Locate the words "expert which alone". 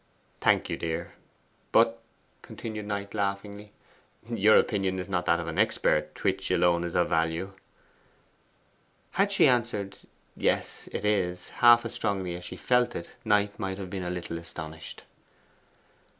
5.59-6.83